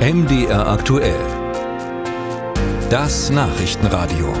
[0.00, 1.20] MDR aktuell.
[2.88, 4.32] Das Nachrichtenradio.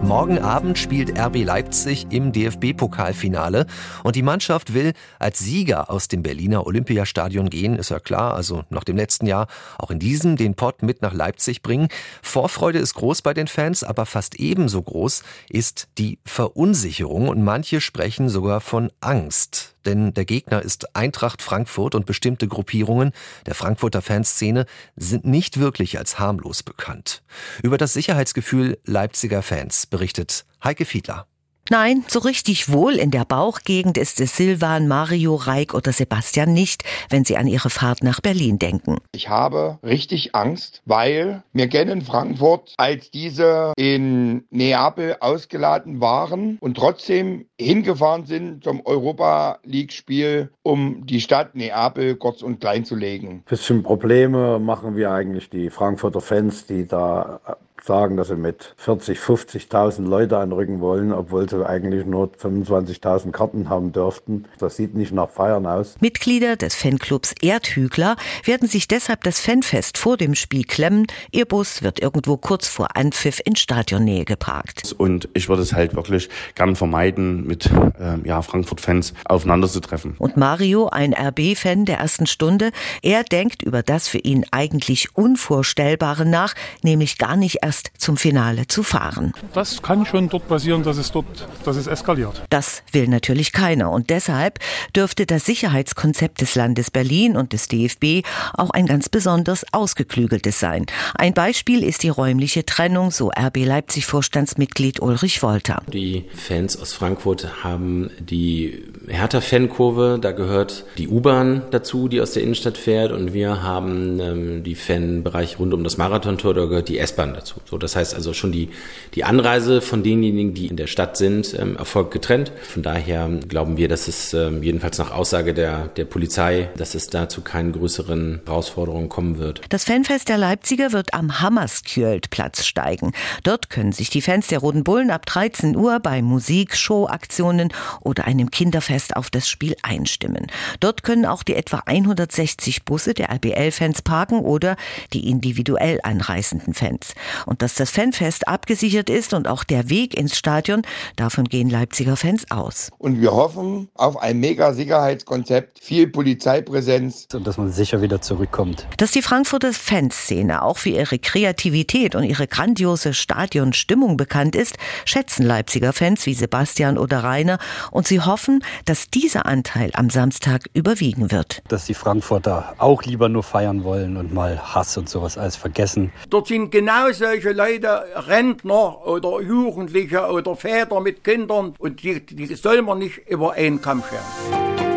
[0.00, 3.66] Morgen Abend spielt RB Leipzig im DFB-Pokalfinale
[4.02, 8.64] und die Mannschaft will als Sieger aus dem Berliner Olympiastadion gehen, ist ja klar, also
[8.70, 9.46] nach dem letzten Jahr
[9.76, 11.88] auch in diesem den Pott mit nach Leipzig bringen.
[12.22, 17.82] Vorfreude ist groß bei den Fans, aber fast ebenso groß ist die Verunsicherung und manche
[17.82, 23.12] sprechen sogar von Angst denn der Gegner ist Eintracht Frankfurt und bestimmte Gruppierungen
[23.46, 27.22] der Frankfurter Fanszene sind nicht wirklich als harmlos bekannt.
[27.62, 31.26] Über das Sicherheitsgefühl Leipziger Fans berichtet Heike Fiedler.
[31.70, 36.82] Nein, so richtig wohl in der Bauchgegend ist es Silvan, Mario, Reik oder Sebastian nicht,
[37.10, 38.96] wenn sie an ihre Fahrt nach Berlin denken.
[39.12, 46.78] Ich habe richtig Angst, weil wir kennen Frankfurt, als diese in Neapel ausgeladen waren und
[46.78, 52.96] trotzdem hingefahren sind zum Europa League Spiel, um die Stadt Neapel kurz und klein zu
[52.96, 53.42] legen.
[53.46, 57.40] Bisschen Probleme machen wir eigentlich die Frankfurter Fans, die da
[57.84, 63.68] sagen, dass sie mit 40, 50.000 Leute anrücken wollen, obwohl sie eigentlich nur 25.000 Karten
[63.68, 64.44] haben dürften.
[64.58, 65.96] Das sieht nicht nach Feiern aus.
[66.00, 71.06] Mitglieder des Fanclubs Erdhügler werden sich deshalb das Fanfest vor dem Spiel klemmen.
[71.30, 74.94] Ihr Bus wird irgendwo kurz vor Anpfiff in Stadionnähe geparkt.
[74.98, 80.14] Und ich würde es halt wirklich gern vermeiden, mit äh, ja, Frankfurt-Fans aufeinander zu treffen.
[80.18, 82.70] Und Mario, ein RB-Fan der ersten Stunde,
[83.02, 88.66] er denkt über das für ihn eigentlich Unvorstellbare nach, nämlich gar nicht erst zum Finale
[88.66, 89.34] zu fahren.
[89.52, 91.26] Das kann schon dort passieren, dass es dort,
[91.64, 92.42] dass es eskaliert.
[92.48, 94.58] Das will natürlich keiner und deshalb
[94.96, 100.86] dürfte das Sicherheitskonzept des Landes Berlin und des DFB auch ein ganz besonders ausgeklügeltes sein.
[101.14, 105.82] Ein Beispiel ist die räumliche Trennung, so RB Leipzig Vorstandsmitglied Ulrich Wolter.
[105.92, 112.42] Die Fans aus Frankfurt haben die Hertha-Fankurve, da gehört die U-Bahn dazu, die aus der
[112.42, 116.98] Innenstadt fährt und wir haben ähm, die Fanbereich rund um das Marathontor, da gehört die
[116.98, 117.56] S-Bahn dazu.
[117.64, 118.70] So, das heißt also schon die,
[119.14, 122.52] die Anreise von denjenigen, die in der Stadt sind, ähm, erfolgt getrennt.
[122.62, 127.08] Von daher glauben wir, dass es ähm, jedenfalls nach Aussage der, der Polizei, dass es
[127.08, 129.62] dazu keinen größeren Herausforderungen kommen wird.
[129.70, 133.12] Das Fanfest der Leipziger wird am Hammerskjöld-Platz steigen.
[133.42, 138.26] Dort können sich die Fans der Roten Bullen ab 13 Uhr bei Musik, Showaktionen oder
[138.26, 140.46] einem Kinderfest auf das Spiel einstimmen.
[140.80, 144.76] Dort können auch die etwa 160 Busse der RBL-Fans parken oder
[145.12, 147.14] die individuell anreisenden Fans.
[147.46, 150.82] Und dass das Fanfest abgesichert ist und auch der Weg ins Stadion,
[151.16, 152.90] davon gehen Leipziger Fans aus.
[152.98, 157.28] Und wir hoffen auf ein Mega-Sicherheitskonzept, viel Polizeipräsenz.
[157.32, 158.86] Und dass man sicher wieder zurückkommt.
[158.96, 165.44] Dass die Frankfurter Fanszene auch für ihre Kreativität und ihre grandiose Stadionstimmung bekannt ist, schätzen
[165.44, 167.58] Leipziger Fans wie Sebastian oder Rainer
[167.90, 171.62] und sie hoffen, dass dieser Anteil am Samstag überwiegen wird.
[171.68, 176.10] Dass die Frankfurter auch lieber nur feiern wollen und mal Hass und sowas alles vergessen.
[176.30, 182.46] Dort sind genau solche Leute, Rentner oder Jugendliche oder Väter mit Kindern und die, die
[182.54, 184.87] soll man nicht über einen Kamm scheren.